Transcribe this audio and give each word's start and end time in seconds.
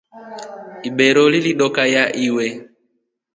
Ibero 0.87 1.23
lilidookaya 1.33 2.03
iwe. 2.25 2.47